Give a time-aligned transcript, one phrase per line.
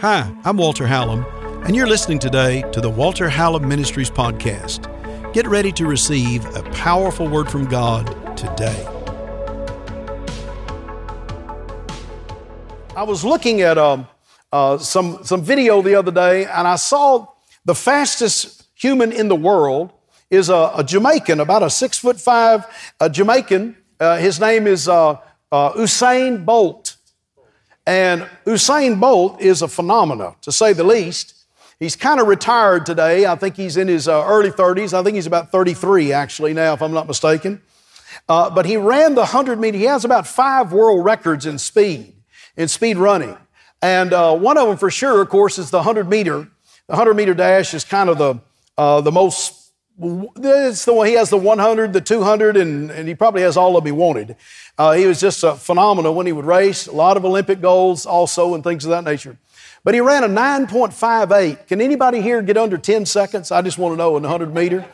[0.00, 1.24] Hi, I'm Walter Hallam,
[1.64, 4.88] and you're listening today to the Walter Hallam Ministries podcast.
[5.32, 8.84] Get ready to receive a powerful word from God today.
[12.96, 14.08] I was looking at um,
[14.52, 17.26] uh, some, some video the other day, and I saw
[17.64, 19.92] the fastest human in the world
[20.30, 22.66] is a, a Jamaican, about a six foot five
[23.10, 23.76] Jamaican.
[24.00, 25.18] Uh, his name is uh,
[25.52, 26.81] uh Usain Bolt.
[27.86, 31.34] And Usain Bolt is a phenomenon, to say the least.
[31.80, 33.26] He's kind of retired today.
[33.26, 34.92] I think he's in his uh, early 30s.
[34.92, 37.60] I think he's about 33 actually now, if I'm not mistaken.
[38.28, 39.78] Uh, but he ran the 100 meter.
[39.78, 42.14] He has about five world records in speed,
[42.56, 43.36] in speed running.
[43.80, 46.48] And uh, one of them for sure, of course, is the 100 meter.
[46.86, 48.40] The 100 meter dash is kind of the,
[48.78, 49.61] uh, the most
[49.98, 53.76] it's the one he has the 100, the 200, and, and he probably has all
[53.76, 54.36] of them he wanted.
[54.78, 56.86] Uh, he was just a phenomenal when he would race.
[56.86, 59.36] A lot of Olympic goals also and things of that nature.
[59.84, 61.66] But he ran a 9.58.
[61.66, 63.50] Can anybody here get under 10 seconds?
[63.50, 64.86] I just want to know in the 100 meter.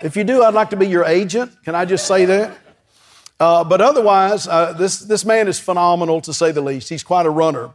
[0.00, 1.52] If you do, I'd like to be your agent.
[1.64, 2.56] Can I just say that?
[3.38, 6.88] Uh, but otherwise, uh, this, this man is phenomenal to say the least.
[6.88, 7.70] He's quite a runner.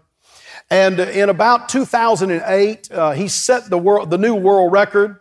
[0.70, 5.20] And in about 2008, uh, he set the, world, the new world record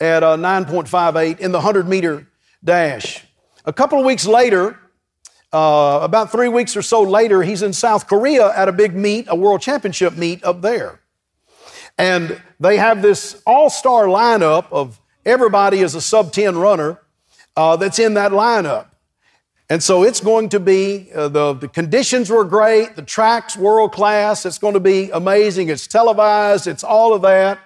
[0.00, 2.26] at uh, 9.58 in the 100 meter
[2.62, 3.24] dash.
[3.64, 4.78] A couple of weeks later,
[5.52, 9.26] uh, about three weeks or so later, he's in South Korea at a big meet,
[9.28, 11.00] a world championship meet up there.
[11.96, 17.00] And they have this all star lineup of everybody is a sub 10 runner
[17.56, 18.86] uh, that's in that lineup.
[19.70, 23.92] And so it's going to be, uh, the, the conditions were great, the track's world
[23.92, 27.58] class, it's going to be amazing, it's televised, it's all of that.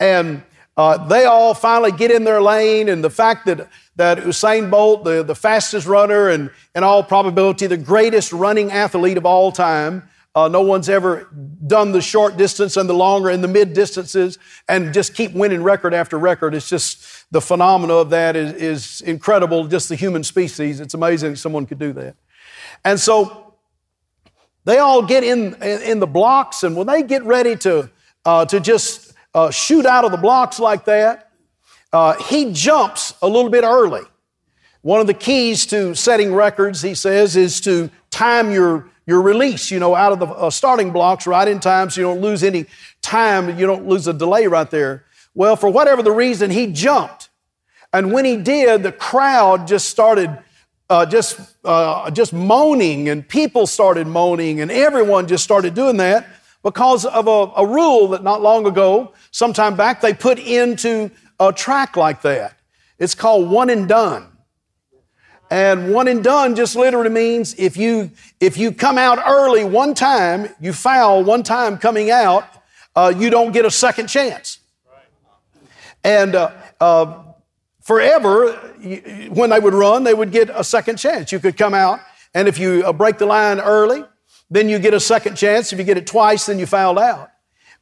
[0.00, 0.42] And
[0.76, 5.04] uh, they all finally get in their lane, and the fact that, that Usain Bolt,
[5.04, 10.08] the, the fastest runner and in all probability the greatest running athlete of all time,
[10.34, 11.28] uh, no one's ever
[11.66, 15.62] done the short distance and the longer and the mid distances and just keep winning
[15.62, 16.54] record after record.
[16.54, 20.80] It's just the phenomena of that is, is incredible, just the human species.
[20.80, 22.16] It's amazing someone could do that.
[22.82, 23.54] And so
[24.64, 27.90] they all get in, in, in the blocks, and when they get ready to,
[28.24, 29.01] uh, to just
[29.34, 31.30] uh, shoot out of the blocks like that.
[31.92, 34.02] Uh, he jumps a little bit early.
[34.82, 39.70] One of the keys to setting records, he says, is to time your, your release,
[39.70, 42.42] you know, out of the uh, starting blocks right in time so you don't lose
[42.42, 42.66] any
[43.00, 45.04] time, you don't lose a delay right there.
[45.34, 47.30] Well, for whatever the reason, he jumped.
[47.92, 50.36] And when he did, the crowd just started
[50.90, 56.26] uh, just, uh, just moaning, and people started moaning, and everyone just started doing that
[56.62, 61.52] because of a, a rule that not long ago, sometime back, they put into a
[61.52, 62.56] track like that.
[62.98, 64.28] It's called one and done.
[65.50, 69.92] And one and done just literally means if you, if you come out early one
[69.92, 72.44] time, you foul one time coming out,
[72.96, 74.60] uh, you don't get a second chance.
[76.04, 77.22] And uh, uh,
[77.82, 78.52] forever,
[79.30, 81.32] when they would run, they would get a second chance.
[81.32, 82.00] You could come out,
[82.34, 84.04] and if you uh, break the line early,
[84.52, 85.72] then you get a second chance.
[85.72, 87.30] If you get it twice, then you fouled out.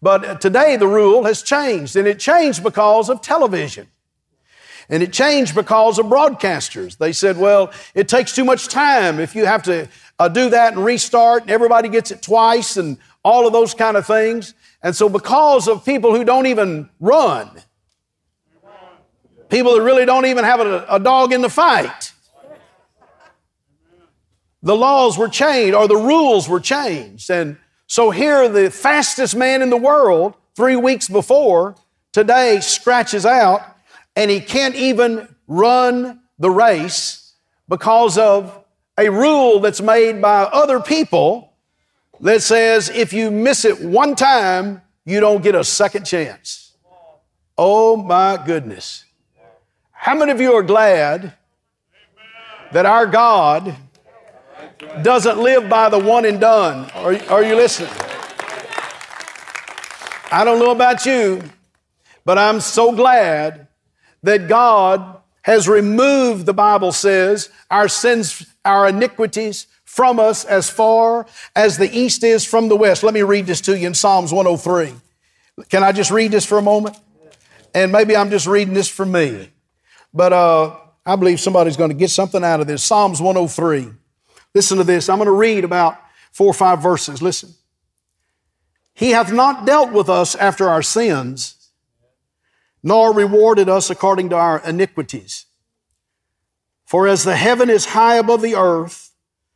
[0.01, 3.89] But today the rule has changed, and it changed because of television.
[4.89, 6.97] And it changed because of broadcasters.
[6.97, 9.89] They said, well, it takes too much time if you have to
[10.19, 13.97] uh, do that and restart, and everybody gets it twice, and all of those kind
[13.97, 14.55] of things.
[14.83, 17.51] And so, because of people who don't even run,
[19.49, 22.10] people that really don't even have a, a dog in the fight,
[24.63, 27.31] the laws were changed or the rules were changed.
[27.31, 27.57] And
[27.87, 31.77] so here, the fastest man in the world, three weeks before,
[32.13, 33.63] today scratches out
[34.17, 37.35] and he can't even run the race
[37.69, 38.65] because of
[38.99, 41.55] a rule that's made by other people
[42.21, 46.75] that says if you miss it one time, you don't get a second chance.
[47.57, 49.05] Oh my goodness.
[49.91, 51.35] How many of you are glad
[52.73, 53.75] that our God
[55.03, 56.91] doesn't live by the one and done.
[56.95, 57.91] Are, are you listening?
[60.33, 61.43] I don't know about you,
[62.25, 63.67] but I'm so glad
[64.23, 71.27] that God has removed, the Bible says, our sins, our iniquities from us as far
[71.57, 73.03] as the east is from the west.
[73.03, 74.95] Let me read this to you in Psalms 103.
[75.69, 76.97] Can I just read this for a moment?
[77.75, 79.51] And maybe I'm just reading this for me.
[80.13, 82.83] But uh, I believe somebody's going to get something out of this.
[82.83, 83.93] Psalms 103.
[84.55, 85.09] Listen to this.
[85.09, 85.99] I'm going to read about
[86.33, 87.23] four or five verses.
[87.23, 87.55] Listen.
[88.95, 91.71] He hath not dealt with us after our sins,
[92.83, 95.47] nor rewarded us according to our iniquities.
[96.85, 99.13] For as the heaven is high above the earth,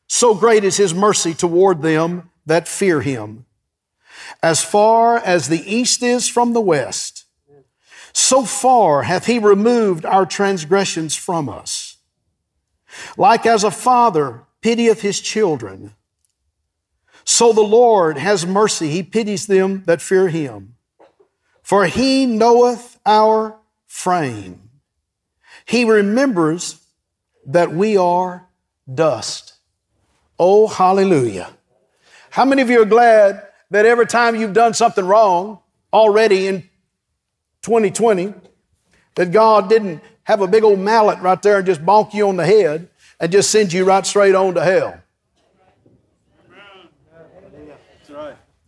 [0.06, 3.46] so great is his mercy toward them that fear him.
[4.43, 7.25] As far as the east is from the west,
[8.12, 11.96] so far hath he removed our transgressions from us.
[13.19, 15.93] Like as a father pitieth his children,
[17.22, 18.88] so the Lord has mercy.
[18.88, 20.76] He pities them that fear him.
[21.62, 24.70] For he knoweth our frame.
[25.66, 26.82] He remembers
[27.44, 28.49] that we are
[28.93, 29.52] dust.
[30.38, 31.50] Oh, hallelujah.
[32.31, 35.58] How many of you are glad that every time you've done something wrong
[35.93, 36.62] already in
[37.60, 38.32] 2020,
[39.17, 42.37] that God didn't have a big old mallet right there and just bonk you on
[42.37, 42.88] the head
[43.24, 45.00] and just send you right straight on to hell?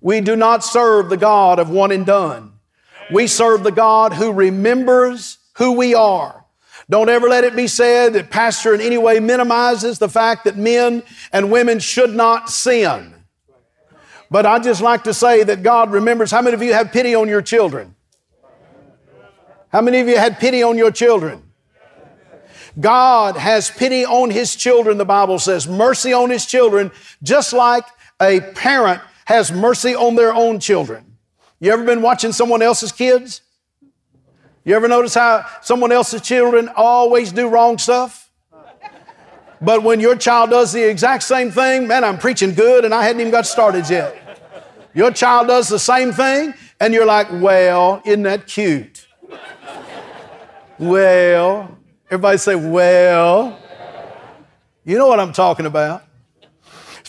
[0.00, 2.54] We do not serve the God of one and done.
[3.12, 6.46] We serve the God who remembers who we are.
[6.88, 10.56] Don't ever let it be said that pastor in any way minimizes the fact that
[10.56, 11.02] men
[11.34, 13.14] and women should not sin.
[14.30, 16.30] But I just like to say that God remembers.
[16.30, 17.94] How many of you have pity on your children?
[19.68, 21.45] How many of you had pity on your children?
[22.78, 26.90] God has pity on His children, the Bible says, mercy on His children,
[27.22, 27.84] just like
[28.20, 31.16] a parent has mercy on their own children.
[31.58, 33.40] You ever been watching someone else's kids?
[34.64, 38.30] You ever notice how someone else's children always do wrong stuff?
[39.60, 43.02] But when your child does the exact same thing, man, I'm preaching good and I
[43.02, 44.22] hadn't even got started yet.
[44.92, 49.06] Your child does the same thing and you're like, well, isn't that cute?
[50.78, 53.58] well, everybody say, well.
[54.84, 56.04] You know what I'm talking about.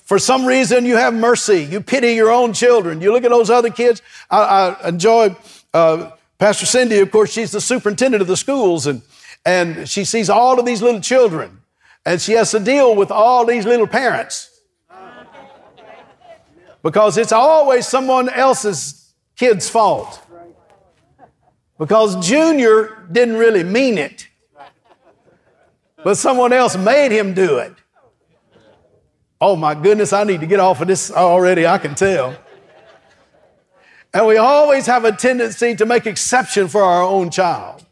[0.04, 1.64] For some reason, you have mercy.
[1.64, 3.02] You pity your own children.
[3.02, 4.02] You look at those other kids.
[4.30, 5.36] I, I enjoy
[5.74, 9.02] uh, Pastor Cindy, of course, she's the superintendent of the schools, and,
[9.46, 11.62] and she sees all of these little children,
[12.06, 14.62] and she has to deal with all these little parents.
[16.84, 20.24] Because it's always someone else's kid's fault.
[21.80, 24.28] Because Junior didn't really mean it,
[26.08, 27.74] but someone else made him do it.
[29.42, 32.34] Oh my goodness, I need to get off of this already, I can tell.
[34.14, 37.86] And we always have a tendency to make exception for our own child.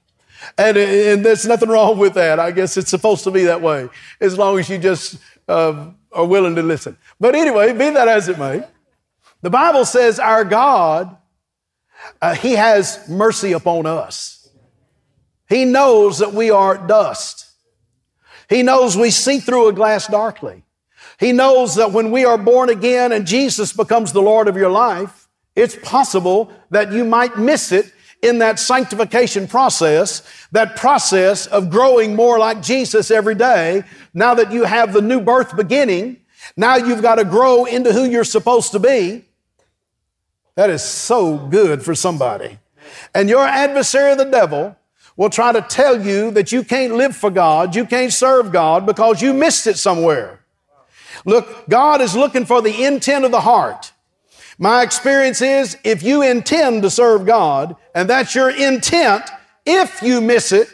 [0.57, 2.39] And, and there's nothing wrong with that.
[2.39, 3.89] I guess it's supposed to be that way,
[4.21, 5.17] as long as you just
[5.49, 6.97] uh, are willing to listen.
[7.19, 8.63] But anyway, be that as it may,
[9.41, 11.17] the Bible says our God,
[12.21, 14.47] uh, He has mercy upon us.
[15.49, 17.44] He knows that we are dust.
[18.49, 20.63] He knows we see through a glass darkly.
[21.19, 24.69] He knows that when we are born again and Jesus becomes the Lord of your
[24.69, 31.69] life, it's possible that you might miss it in that sanctification process, that process of
[31.69, 33.83] growing more like Jesus every day.
[34.13, 36.17] Now that you have the new birth beginning,
[36.57, 39.23] now you've got to grow into who you're supposed to be.
[40.55, 42.59] That is so good for somebody.
[43.13, 44.75] And your adversary, the devil,
[45.17, 48.85] will try to tell you that you can't live for God, you can't serve God
[48.85, 50.41] because you missed it somewhere.
[51.25, 53.93] Look, God is looking for the intent of the heart.
[54.57, 59.29] My experience is if you intend to serve God, and that's your intent,
[59.65, 60.69] if you miss it,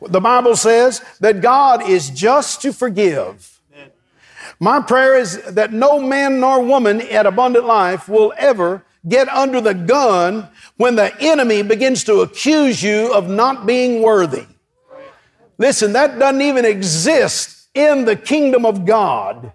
[0.00, 3.60] the Bible says that God is just to forgive.
[4.58, 9.60] My prayer is that no man nor woman at Abundant Life will ever get under
[9.60, 14.46] the gun when the enemy begins to accuse you of not being worthy.
[15.58, 19.52] Listen, that doesn't even exist in the kingdom of God.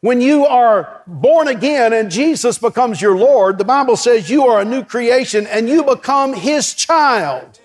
[0.00, 4.60] When you are born again and Jesus becomes your Lord, the Bible says you are
[4.60, 7.60] a new creation and you become His child.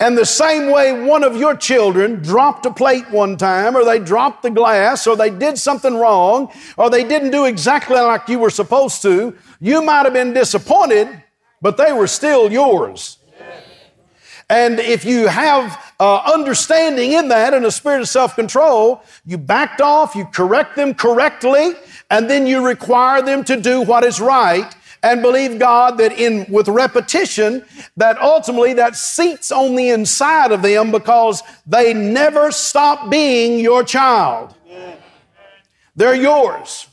[0.00, 4.00] And the same way one of your children dropped a plate one time, or they
[4.00, 8.40] dropped the glass, or they did something wrong, or they didn't do exactly like you
[8.40, 11.22] were supposed to, you might have been disappointed,
[11.62, 13.18] but they were still yours.
[14.50, 19.38] And if you have uh, understanding in that and a spirit of self control, you
[19.38, 21.72] backed off, you correct them correctly,
[22.10, 24.74] and then you require them to do what is right
[25.04, 27.62] and believe God that in with repetition
[27.98, 33.84] that ultimately that seats on the inside of them because they never stop being your
[33.84, 34.54] child.
[35.94, 36.86] They're yours.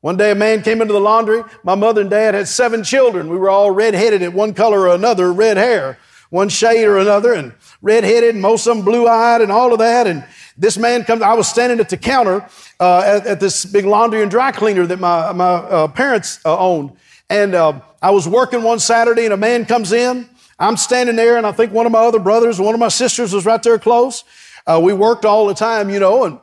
[0.00, 1.42] One day a man came into the laundry.
[1.64, 3.28] My mother and dad had seven children.
[3.28, 5.98] We were all red-headed in one color or another, red hair
[6.30, 10.06] one shade or another, and redheaded, and most of them blue-eyed, and all of that.
[10.06, 10.24] And
[10.58, 11.22] this man comes.
[11.22, 12.46] I was standing at the counter
[12.80, 16.58] uh, at, at, this big laundry and dry cleaner that my my uh, parents uh,
[16.58, 16.92] owned,
[17.30, 20.28] and uh, I was working one Saturday, and a man comes in.
[20.58, 23.32] I'm standing there, and I think one of my other brothers, one of my sisters
[23.32, 24.24] was right there close.
[24.66, 26.40] Uh, we worked all the time, you know, and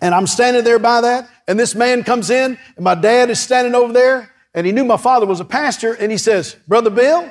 [0.00, 3.38] And I'm standing there by that, and this man comes in, and my dad is
[3.38, 6.90] standing over there, and he knew my father was a pastor, and he says, Brother
[6.90, 7.30] Bill,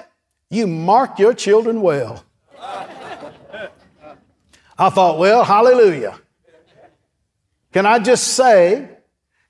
[0.49, 2.23] you mark your children well.
[4.77, 6.19] I thought, well, hallelujah.
[7.73, 8.89] Can I just say,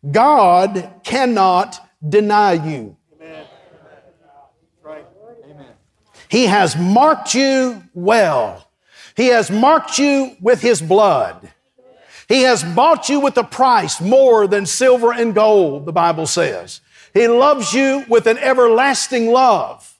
[0.09, 2.95] God cannot deny you.
[6.29, 8.69] He has marked you well.
[9.15, 11.51] He has marked you with His blood.
[12.27, 16.81] He has bought you with a price more than silver and gold, the Bible says.
[17.13, 19.97] He loves you with an everlasting love.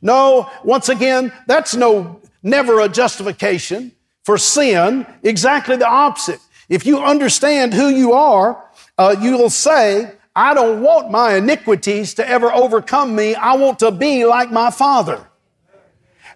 [0.00, 3.92] No, once again, that's no, never a justification
[4.28, 5.06] for sin.
[5.22, 6.38] Exactly the opposite.
[6.68, 8.62] If you understand who you are,
[8.98, 13.34] uh, you will say, I don't want my iniquities to ever overcome me.
[13.34, 15.26] I want to be like my Father.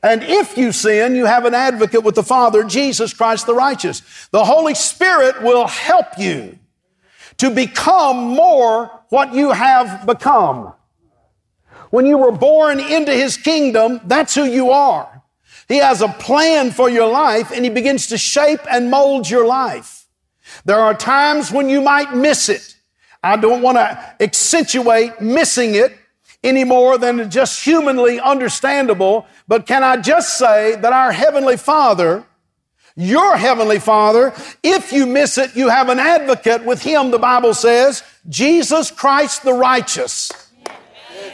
[0.02, 4.00] And if you sin, you have an advocate with the Father, Jesus Christ the righteous.
[4.30, 6.58] The Holy Spirit will help you
[7.36, 10.72] to become more what you have become.
[11.90, 15.11] When you were born into His kingdom, that's who you are.
[15.72, 19.46] He has a plan for your life and He begins to shape and mold your
[19.46, 20.06] life.
[20.66, 22.76] There are times when you might miss it.
[23.22, 25.96] I don't want to accentuate missing it
[26.44, 29.26] any more than just humanly understandable.
[29.48, 32.26] But can I just say that our Heavenly Father,
[32.94, 37.54] your Heavenly Father, if you miss it, you have an advocate with Him, the Bible
[37.54, 40.30] says, Jesus Christ the righteous.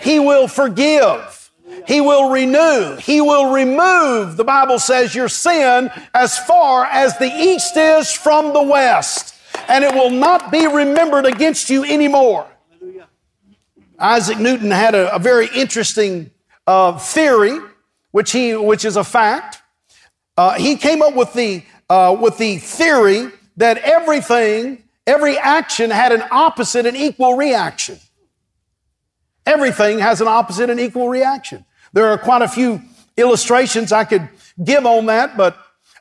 [0.01, 1.38] He will forgive.
[1.87, 2.97] He will renew.
[2.97, 8.53] He will remove, the Bible says, your sin as far as the east is from
[8.53, 9.35] the west.
[9.69, 12.47] And it will not be remembered against you anymore.
[13.99, 16.31] Isaac Newton had a, a very interesting
[16.67, 17.59] uh, theory,
[18.13, 19.61] which, he, which is a fact.
[20.37, 26.13] Uh, he came up with the, uh, with the theory that everything, every action had
[26.13, 27.99] an opposite and equal reaction.
[29.45, 31.65] Everything has an opposite and equal reaction.
[31.93, 32.83] There are quite a few
[33.17, 34.29] illustrations I could
[34.63, 35.57] give on that, but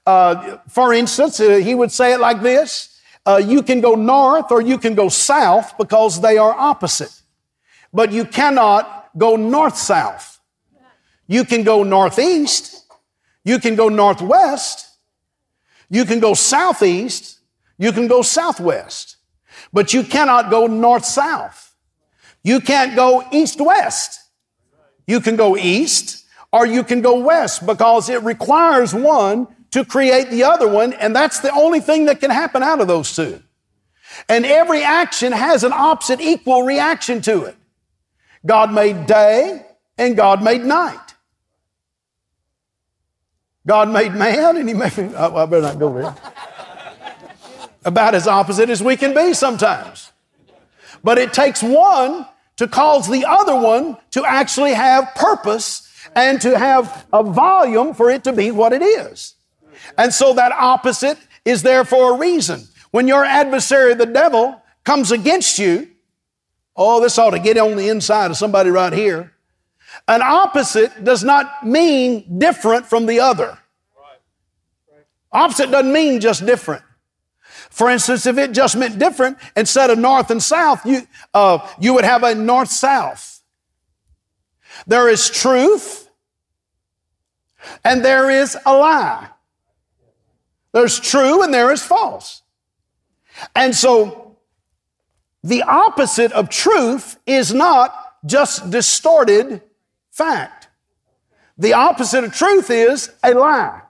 [0.06, 4.52] uh, for instance, uh, he would say it like this uh, You can go north
[4.52, 7.18] or you can go south because they are opposite
[7.94, 10.40] but you cannot go north south.
[11.28, 12.86] You can go northeast.
[13.44, 14.88] You can go northwest.
[15.90, 17.40] You can go southeast.
[17.78, 19.18] You can go southwest.
[19.74, 21.76] But you cannot go north south.
[22.44, 24.22] You can't go east west.
[25.08, 30.30] You can go east or you can go west because it requires one to create
[30.30, 33.42] the other one, and that's the only thing that can happen out of those two.
[34.30, 37.56] And every action has an opposite equal reaction to it.
[38.46, 39.66] God made day
[39.98, 41.16] and God made night.
[43.66, 46.16] God made man and he made, oh, I better not go there.
[47.84, 50.12] About as opposite as we can be sometimes.
[51.04, 52.26] But it takes one
[52.58, 58.10] to cause the other one to actually have purpose and to have a volume for
[58.10, 59.36] it to be what it is.
[59.98, 62.64] And so that opposite is there for a reason.
[62.92, 65.88] When your adversary, the devil, comes against you,
[66.78, 69.34] Oh, this ought to get on the inside of somebody right here.
[70.08, 73.58] An opposite does not mean different from the other.
[75.32, 76.84] Opposite doesn't mean just different.
[77.70, 81.94] For instance, if it just meant different, instead of north and south, you, uh, you
[81.94, 83.42] would have a north south.
[84.86, 86.10] There is truth
[87.84, 89.30] and there is a lie.
[90.72, 92.44] There's true and there is false.
[93.56, 94.38] And so
[95.44, 97.94] the opposite of truth is not
[98.26, 99.62] just distorted
[100.12, 100.68] fact.
[101.58, 103.82] The opposite of truth is a lie.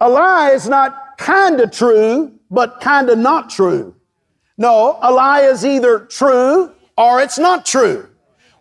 [0.00, 3.94] A lie is not kind of true, but kind of not true.
[4.56, 8.08] No, a lie is either true or it's not true.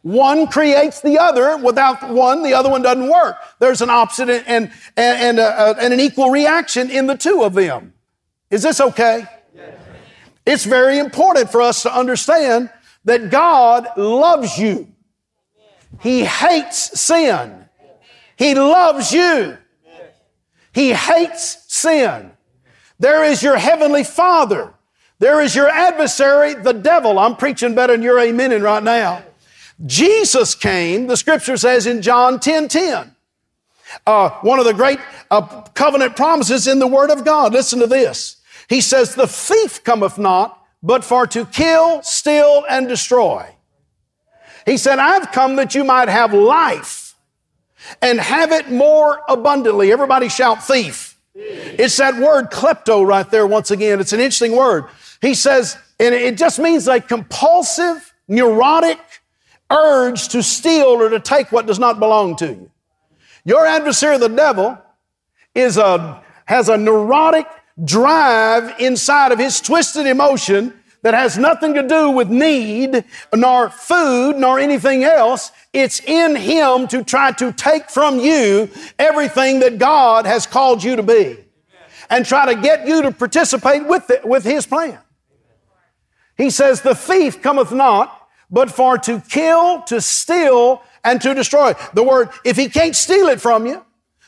[0.04, 1.58] One creates the other.
[1.58, 3.36] Without one, the other one doesn't work.
[3.60, 7.54] There's an opposite and, and, and, uh, and an equal reaction in the two of
[7.54, 7.94] them.
[8.50, 9.26] Is this okay?
[10.46, 12.70] It's very important for us to understand
[13.04, 14.88] that God loves you.
[16.00, 17.66] He hates sin.
[18.38, 19.58] He loves you.
[20.72, 22.32] He hates sin.
[23.00, 24.74] There is your heavenly father.
[25.20, 27.18] There is your adversary, the devil.
[27.18, 29.24] I'm preaching better than you're amening right now.
[29.86, 33.16] Jesus came, the scripture says in John 10 10.
[34.06, 35.00] Uh, one of the great
[35.32, 37.54] uh, covenant promises in the Word of God.
[37.54, 38.38] Listen to this.
[38.68, 43.56] He says, the thief cometh not, but for to kill, steal, and destroy.
[44.66, 47.16] He said, I've come that you might have life
[48.02, 49.92] and have it more abundantly.
[49.92, 51.07] Everybody shout thief.
[51.38, 54.00] It's that word klepto right there once again.
[54.00, 54.86] It's an interesting word.
[55.22, 59.00] He says, and it just means a compulsive, neurotic
[59.70, 62.72] urge to steal or to take what does not belong to you.
[63.46, 64.78] Your adversary, the devil,
[65.54, 67.48] is a, has a neurotic
[67.84, 70.74] drive inside of his twisted emotion
[71.04, 75.52] that has nothing to do with need, nor food, nor anything else.
[75.74, 80.96] It's in him to try to take from you everything that God has called you
[80.96, 81.38] to be
[82.10, 85.00] and try to get you to participate with, it, with his plan.
[86.38, 91.74] He says, The thief cometh not, but for to kill, to steal, and to destroy.
[91.94, 93.84] The word, if he can't steal it from you,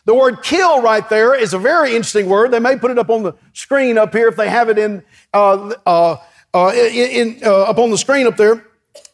[0.06, 2.52] the word kill right there is a very interesting word.
[2.52, 5.04] They may put it up on the screen up here if they have it in,
[5.34, 6.18] uh, uh,
[6.54, 8.66] uh, in, in uh, up on the screen up there.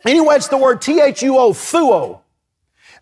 [0.06, 2.22] Anyway, it's the word T-H-U-O, thuo.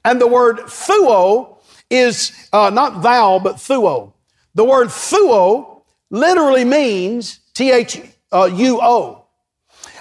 [0.06, 1.58] And the word thuo
[1.90, 4.14] is uh, not thou, but thuo.
[4.56, 9.26] The word thuo literally means T-H-U-O.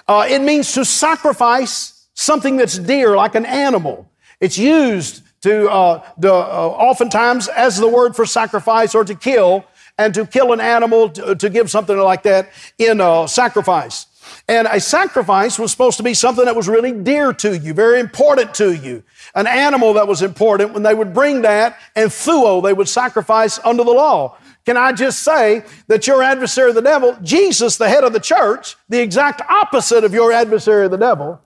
[0.09, 4.11] Uh, it means to sacrifice something that's dear, like an animal.
[4.41, 9.65] It's used to, uh, oftentimes as the word for sacrifice or to kill,
[9.99, 12.49] and to kill an animal to, to give something like that
[12.79, 12.99] in
[13.29, 14.07] sacrifice.
[14.49, 18.01] And a sacrifice was supposed to be something that was really dear to you, very
[18.01, 19.03] important to you.
[19.35, 23.59] An animal that was important when they would bring that and thuo, they would sacrifice
[23.65, 24.37] under the law.
[24.65, 28.77] Can I just say that your adversary, the devil, Jesus, the head of the church,
[28.89, 31.41] the exact opposite of your adversary, the devil,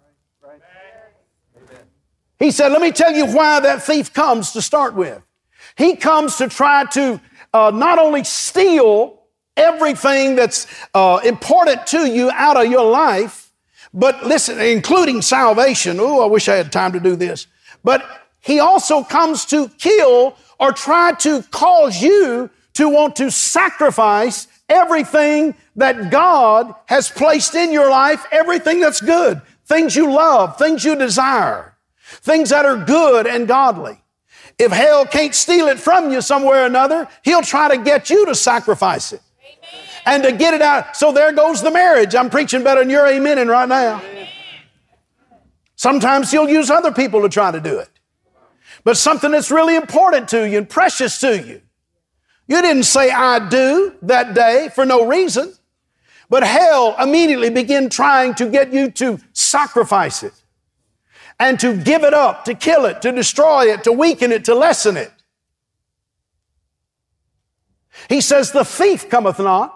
[2.39, 5.23] he said, Let me tell you why that thief comes to start with.
[5.77, 7.21] He comes to try to
[7.53, 9.23] uh, not only steal
[9.57, 13.53] everything that's uh, important to you out of your life,
[13.93, 15.99] but listen, including salvation.
[15.99, 17.47] Oh, I wish I had time to do this.
[17.83, 18.05] But
[18.41, 25.55] he also comes to kill or try to cause you to want to sacrifice everything
[25.77, 30.97] that God has placed in your life, everything that's good, things you love, things you
[30.97, 34.03] desire, things that are good and godly.
[34.59, 38.27] If hell can't steal it from you somewhere or another, he'll try to get you
[38.27, 39.21] to sacrifice it
[40.07, 40.97] and to get it out.
[40.97, 42.15] So there goes the marriage.
[42.15, 44.03] I'm preaching better than you're amening right now.
[45.75, 47.91] Sometimes he'll use other people to try to do it.
[48.85, 51.61] But something that's really important to you and precious to you.
[52.49, 55.53] You didn't say I do that day for no reason.
[56.31, 60.33] But hell immediately began trying to get you to sacrifice it
[61.39, 64.55] and to give it up, to kill it, to destroy it, to weaken it, to
[64.55, 65.13] lessen it.
[68.09, 69.76] He says, The thief cometh not,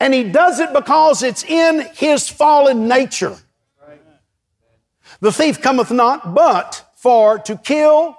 [0.00, 3.36] and he does it because it's in his fallen nature.
[5.20, 8.16] The thief cometh not, but for to kill,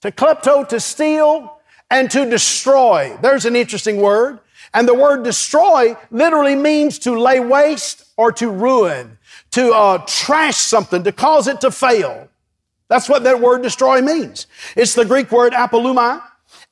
[0.00, 1.58] to klepto, to steal,
[1.90, 3.16] and to destroy.
[3.20, 4.40] There's an interesting word.
[4.74, 9.18] And the word destroy literally means to lay waste or to ruin,
[9.52, 12.28] to uh, trash something, to cause it to fail.
[12.88, 14.46] That's what that word destroy means.
[14.76, 16.22] It's the Greek word apollumi,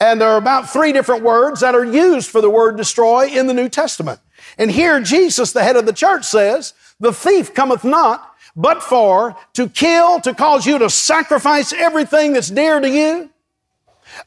[0.01, 3.47] and there are about three different words that are used for the word destroy in
[3.47, 4.21] the New Testament.
[4.59, 9.37] And here Jesus, the head of the church, says, the thief cometh not, but for
[9.53, 13.31] to kill, to cause you to sacrifice everything that's dear to you,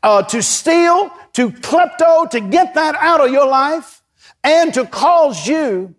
[0.04, 4.04] uh, to steal, to klepto, to get that out of your life,
[4.44, 5.96] and to cause you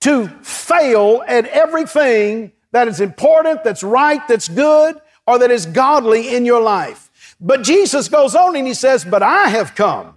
[0.00, 6.34] to fail at everything that is important, that's right, that's good, or that is godly
[6.34, 7.36] in your life.
[7.40, 10.16] But Jesus goes on and he says, But I have come.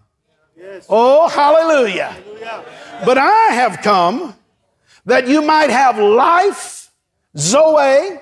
[0.57, 0.85] Yes.
[0.89, 2.15] Oh, hallelujah.
[2.15, 2.63] hallelujah.
[3.05, 4.35] But I have come
[5.05, 6.91] that you might have life,
[7.37, 8.19] Zoe,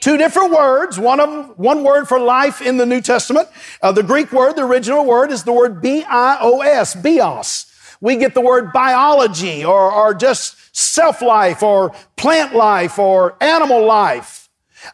[0.00, 3.48] Two different words, one of one word for life in the New Testament.
[3.82, 7.66] Uh, the Greek word, the original word is the word B-I-O-S, bios.
[8.00, 14.48] We get the word biology or, or just self-life or plant life or animal life.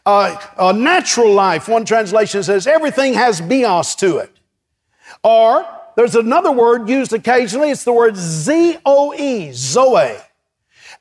[0.05, 4.37] Uh, uh, natural life, one translation says everything has bios to it.
[5.23, 5.65] Or
[5.97, 10.15] there's another word used occasionally, it's the word Z-O-E, Zoe.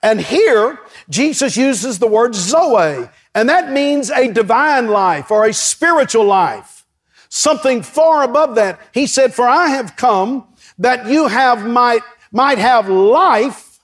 [0.03, 0.79] And here,
[1.11, 3.07] Jesus uses the word Zoe.
[3.35, 6.87] And that means a divine life or a spiritual life.
[7.29, 8.81] Something far above that.
[8.95, 10.47] He said, for I have come
[10.79, 12.01] that you have might,
[12.33, 13.81] might have life,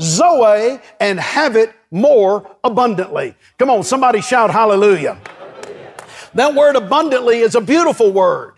[0.00, 3.36] Zoe, and have it more abundantly.
[3.58, 5.18] Come on, somebody shout hallelujah.
[6.32, 8.54] That word abundantly is a beautiful word.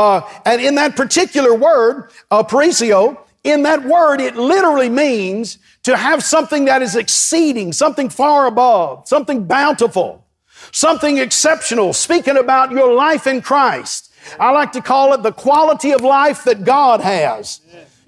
[0.00, 5.94] Uh, and in that particular word, uh, perisio, in that word, it literally means to
[5.94, 10.24] have something that is exceeding, something far above, something bountiful,
[10.72, 14.10] something exceptional, speaking about your life in Christ.
[14.38, 17.60] I like to call it the quality of life that God has.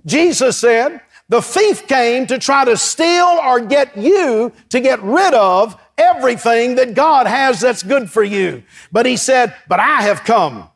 [0.06, 5.34] Jesus said, the thief came to try to steal or get you to get rid
[5.34, 8.62] of everything that God has that's good for you.
[8.90, 10.68] But he said, but I have come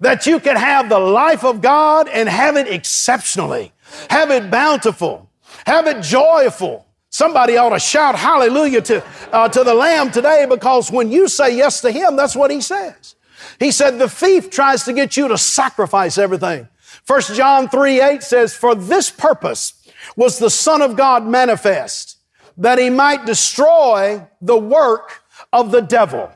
[0.00, 3.72] that you can have the life of God and have it exceptionally,
[4.10, 5.30] have it bountiful,
[5.66, 6.86] have it joyful.
[7.10, 11.56] Somebody ought to shout hallelujah to, uh, to the Lamb today because when you say
[11.56, 13.14] yes to Him, that's what He says.
[13.58, 16.68] He said, the thief tries to get you to sacrifice everything.
[17.04, 19.74] First John 3 8 says, For this purpose
[20.16, 22.18] was the Son of God manifest,
[22.58, 26.30] that He might destroy the work of the devil.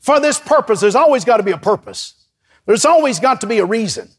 [0.00, 2.14] For this purpose, there's always got to be a purpose.
[2.66, 4.10] There's always got to be a reason.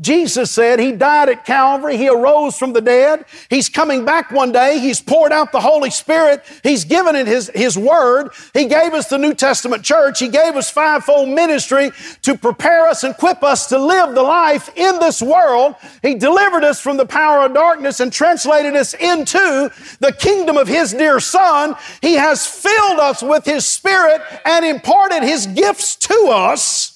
[0.00, 1.96] Jesus said he died at Calvary.
[1.96, 3.24] He arose from the dead.
[3.48, 4.78] He's coming back one day.
[4.78, 6.42] He's poured out the Holy Spirit.
[6.62, 8.30] He's given it his, his word.
[8.52, 10.18] He gave us the New Testament church.
[10.18, 11.90] He gave us fivefold ministry
[12.22, 15.76] to prepare us and equip us to live the life in this world.
[16.02, 19.70] He delivered us from the power of darkness and translated us into
[20.00, 21.76] the kingdom of his dear son.
[22.02, 26.93] He has filled us with his spirit and imparted his gifts to us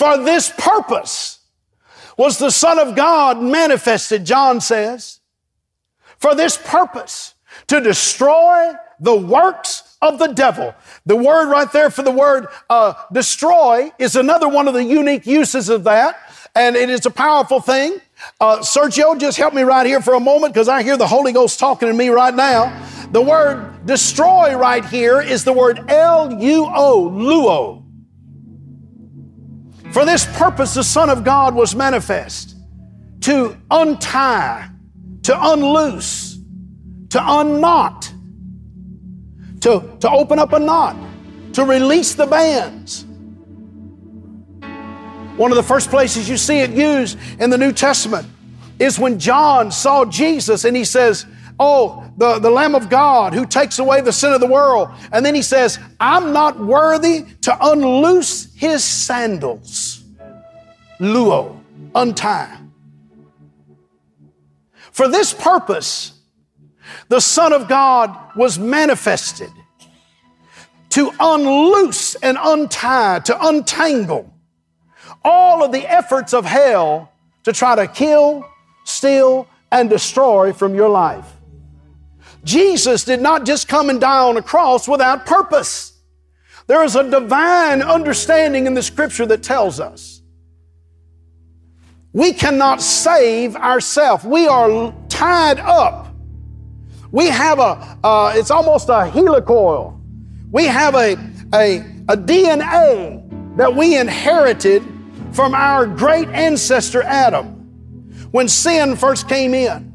[0.00, 1.40] for this purpose
[2.16, 5.20] was the Son of God manifested, John says.
[6.16, 7.34] For this purpose,
[7.66, 10.74] to destroy the works of the devil.
[11.04, 15.26] The word right there for the word uh, destroy is another one of the unique
[15.26, 16.16] uses of that,
[16.54, 18.00] and it is a powerful thing.
[18.40, 21.34] Uh, Sergio, just help me right here for a moment because I hear the Holy
[21.34, 22.72] Ghost talking to me right now.
[23.12, 27.79] The word destroy right here is the word L U O, luo.
[29.92, 32.56] For this purpose, the Son of God was manifest
[33.22, 34.70] to untie,
[35.24, 36.38] to unloose,
[37.10, 38.12] to unknot,
[39.60, 40.96] to, to open up a knot,
[41.54, 43.04] to release the bands.
[45.36, 48.28] One of the first places you see it used in the New Testament
[48.78, 51.26] is when John saw Jesus and he says,
[51.62, 54.88] Oh, the, the Lamb of God who takes away the sin of the world.
[55.12, 60.02] And then he says, I'm not worthy to unloose his sandals.
[60.98, 61.60] Luo,
[61.94, 62.56] untie.
[64.90, 66.14] For this purpose,
[67.08, 69.50] the Son of God was manifested
[70.90, 74.32] to unloose and untie, to untangle
[75.22, 77.12] all of the efforts of hell
[77.44, 78.48] to try to kill,
[78.84, 81.36] steal, and destroy from your life.
[82.44, 85.98] Jesus did not just come and die on a cross without purpose.
[86.66, 90.20] There is a divine understanding in the scripture that tells us
[92.12, 94.24] we cannot save ourselves.
[94.24, 96.08] We are tied up.
[97.12, 100.00] We have a, uh, it's almost a helicoil.
[100.50, 101.12] We have a,
[101.54, 104.82] a, a DNA that we inherited
[105.32, 107.46] from our great ancestor Adam
[108.30, 109.89] when sin first came in.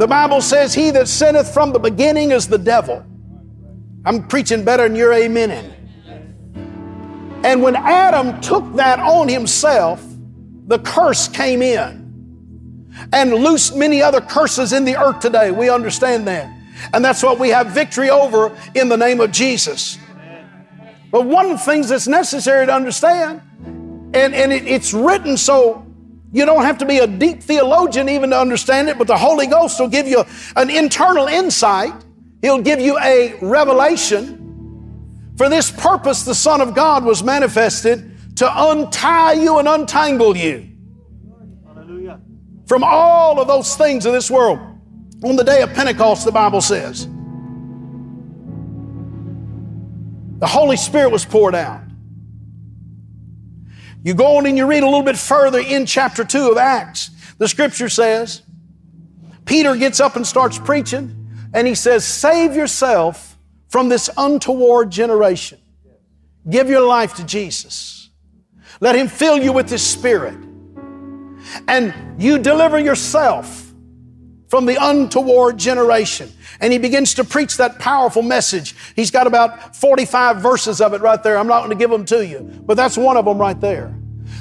[0.00, 3.04] The Bible says, He that sinneth from the beginning is the devil.
[4.06, 5.74] I'm preaching better than you're amening.
[7.44, 10.02] And when Adam took that on himself,
[10.68, 15.50] the curse came in and loosed many other curses in the earth today.
[15.50, 16.50] We understand that.
[16.94, 19.98] And that's what we have victory over in the name of Jesus.
[21.10, 23.42] But one of the things that's necessary to understand,
[24.14, 25.89] and, and it, it's written so
[26.32, 29.46] you don't have to be a deep theologian even to understand it, but the Holy
[29.46, 30.24] Ghost will give you
[30.56, 31.92] an internal insight.
[32.40, 35.34] He'll give you a revelation.
[35.36, 40.68] For this purpose, the Son of God was manifested to untie you and untangle you
[41.66, 42.20] Hallelujah.
[42.66, 44.58] from all of those things of this world.
[45.24, 47.06] On the day of Pentecost, the Bible says,
[50.38, 51.82] the Holy Spirit was poured out.
[54.02, 57.10] You go on and you read a little bit further in chapter 2 of Acts.
[57.38, 58.42] The scripture says,
[59.44, 65.58] Peter gets up and starts preaching, and he says, Save yourself from this untoward generation.
[66.48, 68.10] Give your life to Jesus.
[68.80, 70.38] Let him fill you with his spirit.
[71.68, 73.69] And you deliver yourself
[74.50, 76.30] from the untoward generation.
[76.60, 78.74] And he begins to preach that powerful message.
[78.96, 81.38] He's got about 45 verses of it right there.
[81.38, 83.94] I'm not going to give them to you, but that's one of them right there.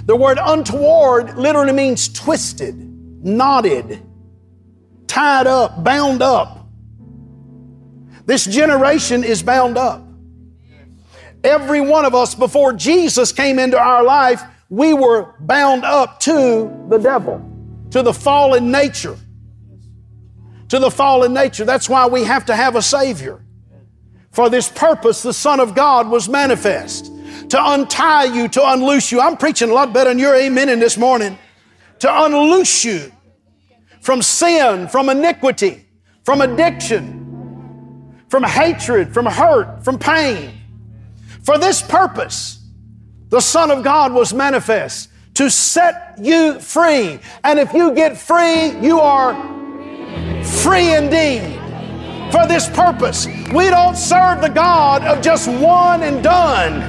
[0.05, 2.75] The word untoward literally means twisted,
[3.23, 4.01] knotted,
[5.05, 6.67] tied up, bound up.
[8.25, 10.03] This generation is bound up.
[11.43, 16.85] Every one of us, before Jesus came into our life, we were bound up to
[16.89, 17.45] the devil,
[17.91, 19.15] to the fallen nature
[20.69, 21.65] to the fallen nature.
[21.65, 23.43] That's why we have to have a Savior.
[24.31, 27.11] For this purpose, the Son of God was manifest
[27.49, 29.19] to untie you, to unloose you.
[29.19, 31.37] I'm preaching a lot better than you're amen in this morning.
[31.99, 33.11] To unloose you
[34.01, 35.85] from sin, from iniquity,
[36.23, 40.51] from addiction, from hatred, from hurt, from pain.
[41.43, 42.63] For this purpose,
[43.29, 47.19] the Son of God was manifest to set you free.
[47.43, 49.58] And if you get free, you are
[50.63, 51.55] free indeed.
[52.31, 56.79] For this purpose, we don't serve the God of just one and done.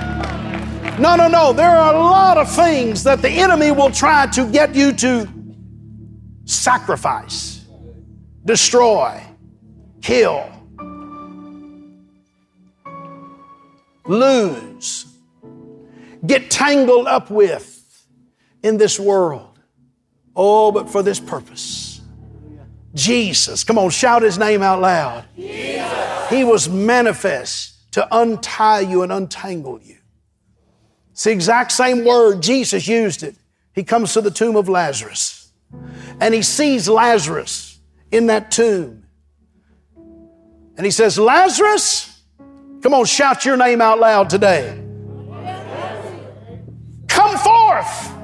[1.01, 1.53] No, no, no.
[1.55, 5.27] There are a lot of things that the enemy will try to get you to
[6.45, 7.65] sacrifice,
[8.45, 9.23] destroy,
[10.03, 10.47] kill,
[14.07, 15.07] lose,
[16.27, 18.07] get tangled up with
[18.63, 19.59] in this world.
[20.37, 21.90] Oh, but for this purpose.
[22.95, 23.65] Jesus.
[23.65, 25.25] Come on, shout his name out loud.
[25.37, 26.29] Jesus.
[26.29, 29.97] He was manifest to untie you and untangle you.
[31.13, 33.37] It's the exact same word, Jesus used it.
[33.75, 35.51] He comes to the tomb of Lazarus
[36.21, 37.79] and he sees Lazarus
[38.11, 39.05] in that tomb.
[40.77, 42.23] And he says, Lazarus,
[42.83, 44.83] come on, shout your name out loud today.
[47.07, 48.17] Come forth.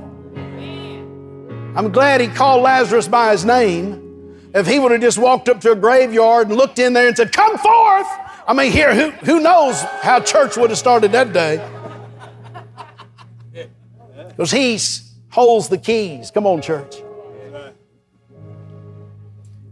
[1.76, 4.05] I'm glad he called Lazarus by his name.
[4.54, 7.16] If he would have just walked up to a graveyard and looked in there and
[7.16, 8.06] said, Come forth,
[8.46, 11.66] I mean, here, who, who knows how church would have started that day?
[14.28, 14.78] Because he
[15.30, 16.30] holds the keys.
[16.30, 16.96] Come on, church.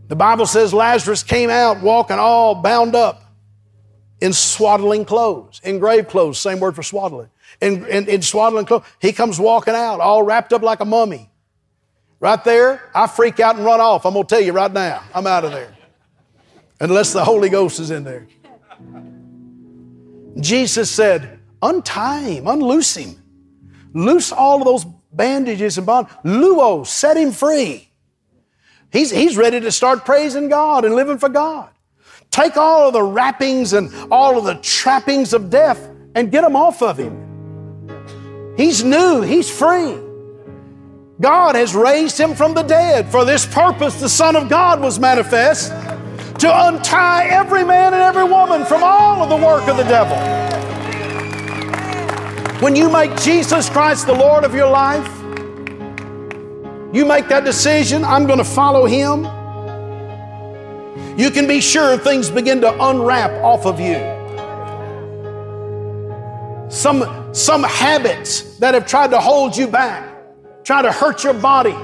[0.08, 3.22] The Bible says Lazarus came out walking all bound up
[4.20, 7.30] in swaddling clothes, in grave clothes, same word for swaddling.
[7.60, 11.30] In, in, in swaddling clothes, he comes walking out all wrapped up like a mummy.
[12.24, 14.06] Right there, I freak out and run off.
[14.06, 15.76] I'm going to tell you right now, I'm out of there.
[16.80, 18.26] Unless the Holy Ghost is in there.
[20.40, 23.22] Jesus said, Untie him, unloose him.
[23.92, 26.10] Loose all of those bandages and bonds.
[26.24, 27.90] Luo, set him free.
[28.90, 31.68] He's, he's ready to start praising God and living for God.
[32.30, 36.56] Take all of the wrappings and all of the trappings of death and get them
[36.56, 38.54] off of him.
[38.56, 40.03] He's new, he's free.
[41.20, 43.10] God has raised him from the dead.
[43.10, 45.70] For this purpose, the Son of God was manifest
[46.40, 50.16] to untie every man and every woman from all of the work of the devil.
[52.60, 55.06] When you make Jesus Christ the Lord of your life,
[56.94, 59.24] you make that decision, I'm going to follow Him.
[61.18, 63.96] You can be sure things begin to unwrap off of you.
[66.70, 70.13] Some, some habits that have tried to hold you back,
[70.64, 71.76] try to hurt your body.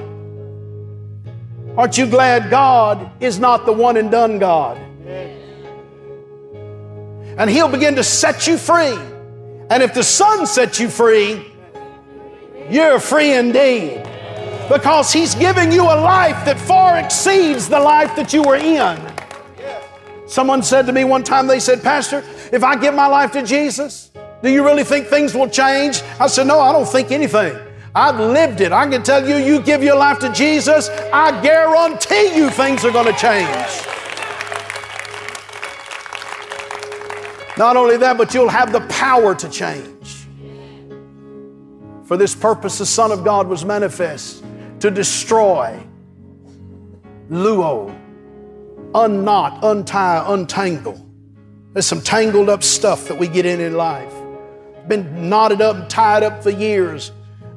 [1.77, 4.77] Aren't you glad God is not the one and done God?
[7.37, 8.97] And He'll begin to set you free.
[9.69, 11.45] And if the Son sets you free,
[12.69, 14.03] you're free indeed
[14.67, 18.99] because He's giving you a life that far exceeds the life that you were in.
[20.27, 23.43] Someone said to me one time, they said, Pastor, if I give my life to
[23.43, 24.11] Jesus,
[24.43, 26.01] do you really think things will change?
[26.19, 27.57] I said, No, I don't think anything.
[27.93, 28.71] I've lived it.
[28.71, 32.91] I can tell you, you give your life to Jesus, I guarantee you things are
[32.91, 33.87] going to change.
[37.57, 40.25] Not only that, but you'll have the power to change.
[42.05, 44.43] For this purpose, the Son of God was manifest
[44.79, 45.79] to destroy,
[47.29, 47.95] luo,
[48.95, 51.05] unknot, untie, untangle.
[51.73, 54.13] There's some tangled up stuff that we get in in life.
[54.87, 57.11] Been knotted up and tied up for years.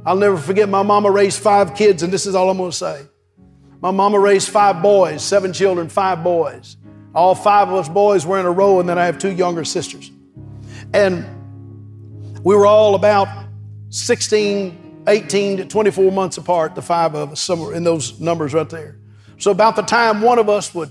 [0.07, 2.77] I'll never forget my mama raised five kids, and this is all I'm going to
[2.77, 3.03] say.
[3.81, 6.77] My mama raised five boys, seven children, five boys.
[7.15, 9.65] All five of us boys were in a row, and then I have two younger
[9.65, 10.11] sisters.
[10.93, 11.25] And
[12.43, 13.29] we were all about
[13.91, 18.69] 16, 18 to 24 months apart, the five of us, somewhere in those numbers right
[18.69, 18.99] there.
[19.39, 20.91] So, about the time one of us would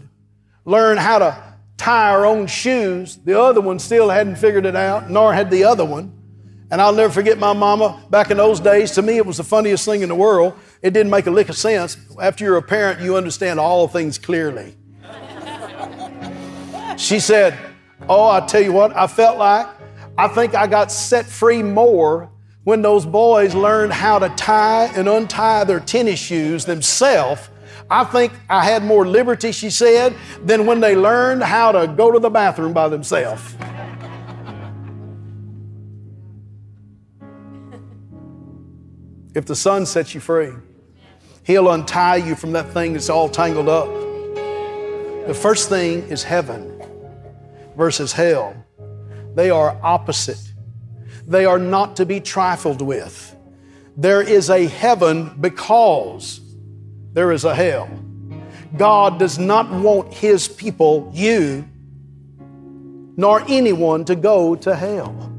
[0.66, 5.10] learn how to tie our own shoes, the other one still hadn't figured it out,
[5.10, 6.18] nor had the other one.
[6.74, 8.90] And I'll never forget my mama back in those days.
[8.94, 10.56] To me, it was the funniest thing in the world.
[10.82, 11.98] It didn't make a lick of sense.
[12.20, 14.76] After you're a parent, you understand all things clearly.
[16.98, 17.56] she said,
[18.10, 19.68] Oh, I tell you what, I felt like
[20.18, 22.32] I think I got set free more
[22.64, 27.50] when those boys learned how to tie and untie their tennis shoes themselves,
[27.88, 32.12] I think I had more liberty, she said, than when they learned how to go
[32.12, 33.56] to the bathroom by themselves.
[39.34, 40.52] If the Son sets you free,
[41.44, 43.88] He'll untie you from that thing that's all tangled up.
[45.28, 46.82] The first thing is heaven
[47.76, 48.56] versus hell.
[49.36, 50.54] They are opposite
[51.26, 53.36] They are not to be trifled with.
[53.96, 56.42] There is a heaven because
[57.14, 57.90] there is a hell.
[58.78, 61.66] God does not want His people, you,
[63.16, 65.33] nor anyone to go to hell.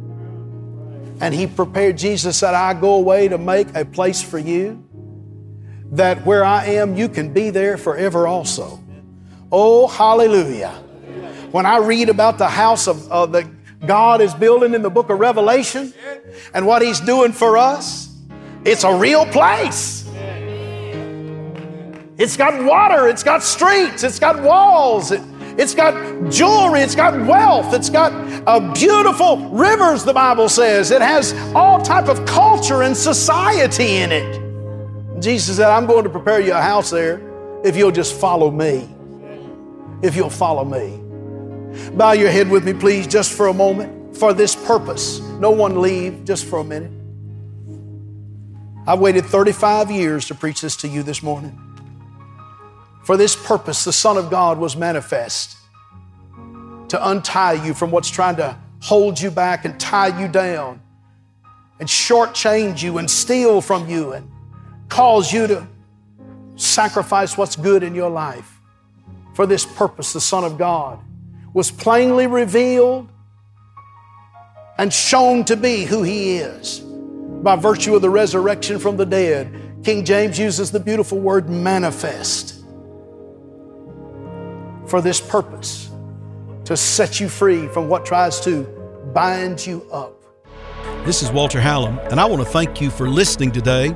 [1.21, 4.85] And He prepared, Jesus said, I go away to make a place for you,
[5.93, 8.81] that where I am, you can be there forever also.
[9.53, 10.73] Oh, hallelujah.
[11.53, 13.47] When I read about the house of uh, that
[13.87, 15.95] God is building in the book of Revelation
[16.53, 18.13] and what He's doing for us,
[18.65, 20.05] it's a real place.
[22.17, 25.21] It's got water, it's got streets, it's got walls, it,
[25.59, 25.95] has got
[26.31, 28.13] jewelry, it's got wealth, it's got
[28.47, 30.91] uh, beautiful rivers, the Bible says.
[30.91, 35.21] It has all type of culture and society in it.
[35.21, 37.21] Jesus said, I'm going to prepare you a house there
[37.65, 38.89] if you'll just follow me.
[40.03, 41.01] If you'll follow me.
[41.93, 45.21] Bow your head with me, please, just for a moment, for this purpose.
[45.21, 46.91] No one leave, just for a minute.
[48.87, 51.59] I've waited 35 years to preach this to you this morning.
[53.05, 55.57] For this purpose, the Son of God was manifest
[56.89, 60.81] to untie you from what's trying to hold you back and tie you down
[61.81, 64.31] and shortchange you and steal from you and
[64.89, 65.67] cause you to
[66.57, 68.59] sacrifice what's good in your life.
[69.35, 70.99] For this purpose, the Son of God
[71.53, 73.09] was plainly revealed
[74.79, 79.53] and shown to be who He is by virtue of the resurrection from the dead.
[79.85, 82.54] King James uses the beautiful word manifest
[84.95, 85.91] for this purpose
[86.65, 88.63] to set you free from what tries to
[89.13, 90.23] bind you up.
[91.05, 93.93] This is Walter Hallam, and I want to thank you for listening today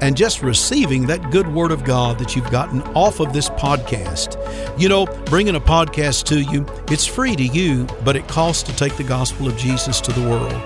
[0.00, 4.36] and just receiving that good word of God that you've gotten off of this podcast.
[4.76, 8.74] You know, bringing a podcast to you, it's free to you, but it costs to
[8.74, 10.60] take the gospel of Jesus to the world.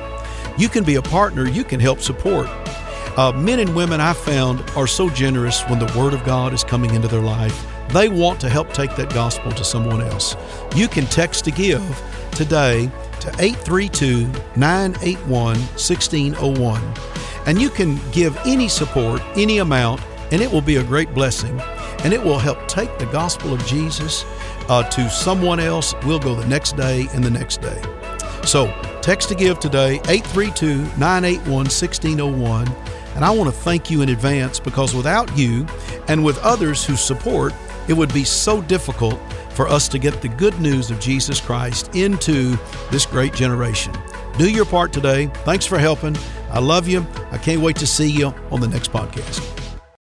[0.59, 2.49] You can be a partner, you can help support.
[3.19, 6.65] Uh, men and women I found are so generous when the Word of God is
[6.65, 7.74] coming into their life.
[7.95, 10.35] They want to help take that gospel to someone else.
[10.75, 11.81] You can text to give
[12.33, 14.27] today to 832
[14.57, 16.83] 981 1601.
[17.47, 20.03] And you can give any support, any amount,
[20.33, 21.61] and it will be a great blessing.
[22.03, 24.25] And it will help take the gospel of Jesus
[24.69, 25.95] uh, to someone else.
[26.05, 27.81] We'll go the next day and the next day.
[28.45, 28.67] So
[29.03, 32.67] text to give today, 832 981 1601.
[33.15, 35.65] And I want to thank you in advance because without you
[36.09, 37.55] and with others who support,
[37.89, 39.19] it would be so difficult
[39.51, 42.57] for us to get the good news of Jesus Christ into
[42.91, 43.93] this great generation.
[44.39, 45.27] Do your part today.
[45.45, 46.17] Thanks for helping.
[46.51, 47.07] I love you.
[47.31, 49.54] I can't wait to see you on the next podcast.